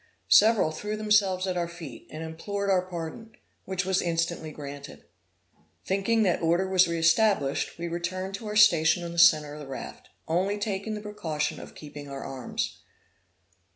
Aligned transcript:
Several 0.29 0.71
threw 0.71 0.97
themselves 0.97 1.45
at 1.45 1.57
our 1.57 1.67
feet, 1.67 2.07
and 2.09 2.23
implored 2.23 2.71
our 2.71 2.81
pardon, 2.81 3.33
which 3.65 3.85
was 3.85 4.01
instantly 4.01 4.51
granted. 4.51 5.03
Thinking 5.85 6.23
that 6.23 6.41
order 6.41 6.67
was 6.67 6.87
re 6.87 6.97
established, 6.97 7.77
we 7.77 7.87
returned 7.87 8.33
to 8.33 8.47
our 8.47 8.55
station 8.55 9.03
on 9.03 9.11
the 9.11 9.19
centre 9.19 9.53
of 9.53 9.59
the 9.59 9.67
raft, 9.67 10.09
only 10.27 10.57
taking 10.57 10.95
the 10.95 11.01
precaution 11.01 11.59
of 11.59 11.75
keeping 11.75 12.09
our 12.09 12.23
arms. 12.23 12.79